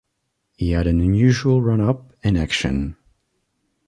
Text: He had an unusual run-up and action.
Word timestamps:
He 0.57 0.71
had 0.71 0.87
an 0.87 0.99
unusual 0.99 1.61
run-up 1.61 2.11
and 2.23 2.35
action. 2.35 2.97